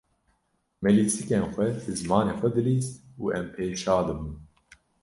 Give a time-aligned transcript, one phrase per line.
[0.81, 4.33] Me lîstîkên xwe bi zimanê xwe dilîst û em pê şa dibûn.